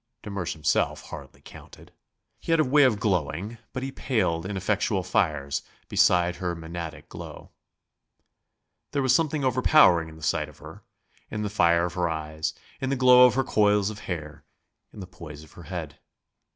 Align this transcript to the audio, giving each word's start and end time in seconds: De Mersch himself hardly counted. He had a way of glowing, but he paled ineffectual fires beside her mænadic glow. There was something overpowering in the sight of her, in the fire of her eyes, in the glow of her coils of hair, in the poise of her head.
De 0.23 0.31
Mersch 0.31 0.53
himself 0.53 1.03
hardly 1.11 1.41
counted. 1.41 1.93
He 2.39 2.51
had 2.51 2.59
a 2.59 2.63
way 2.63 2.81
of 2.85 2.99
glowing, 2.99 3.59
but 3.71 3.83
he 3.83 3.91
paled 3.91 4.47
ineffectual 4.47 5.03
fires 5.03 5.61
beside 5.89 6.37
her 6.37 6.55
mænadic 6.55 7.07
glow. 7.07 7.51
There 8.93 9.03
was 9.03 9.13
something 9.13 9.43
overpowering 9.43 10.09
in 10.09 10.15
the 10.15 10.23
sight 10.23 10.49
of 10.49 10.57
her, 10.57 10.83
in 11.29 11.43
the 11.43 11.51
fire 11.51 11.85
of 11.85 11.93
her 11.93 12.09
eyes, 12.09 12.55
in 12.79 12.89
the 12.89 12.95
glow 12.95 13.27
of 13.27 13.35
her 13.35 13.43
coils 13.43 13.91
of 13.91 13.99
hair, 14.09 14.43
in 14.91 15.01
the 15.01 15.05
poise 15.05 15.43
of 15.43 15.51
her 15.51 15.65
head. 15.69 15.99